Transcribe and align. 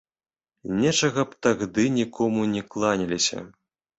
Нечага 0.79 1.25
б 1.33 1.37
тагды 1.47 1.85
нікому 1.99 2.41
не 2.57 2.63
кланяліся. 2.77 3.39